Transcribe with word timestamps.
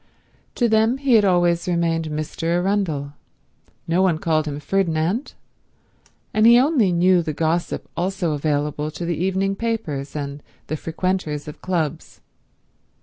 To 0.55 0.67
them 0.67 0.97
he 0.97 1.13
had 1.13 1.23
always 1.23 1.67
remained 1.67 2.05
Mr. 2.05 2.45
Arundel; 2.45 3.13
no 3.87 4.01
one 4.01 4.17
called 4.17 4.47
him 4.47 4.59
Ferdinand; 4.59 5.35
and 6.33 6.47
he 6.47 6.57
only 6.57 6.91
knew 6.91 7.21
the 7.21 7.33
gossip 7.33 7.87
also 7.95 8.31
available 8.31 8.89
to 8.89 9.05
the 9.05 9.15
evening 9.23 9.55
papers 9.55 10.15
and 10.15 10.41
the 10.65 10.75
frequenters 10.75 11.47
of 11.47 11.61
clubs. 11.61 12.19